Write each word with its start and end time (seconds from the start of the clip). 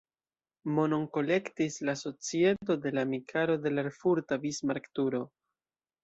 Monon 0.75 1.03
kolektis 1.17 1.75
la 1.89 1.93
Societo 1.99 2.75
de 2.85 2.91
la 2.95 3.03
amikaro 3.07 3.57
de 3.65 3.73
la 3.73 3.83
erfurta 3.89 4.39
Bismarck-turo. 4.47 5.21